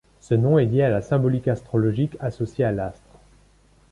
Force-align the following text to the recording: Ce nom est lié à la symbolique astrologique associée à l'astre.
Ce 0.19 0.33
nom 0.33 0.57
est 0.57 0.65
lié 0.65 0.81
à 0.81 0.89
la 0.89 1.03
symbolique 1.03 1.47
astrologique 1.47 2.17
associée 2.21 2.65
à 2.65 2.71
l'astre. 2.71 3.19